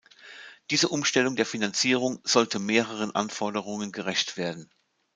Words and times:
Diese 0.71 0.87
Umstellung 0.89 1.35
der 1.35 1.45
Finanzierung 1.45 2.21
sollte 2.23 2.57
mehreren 2.57 3.13
Anforderungen 3.13 3.91
gerecht 3.91 4.35
werden. 4.35 4.67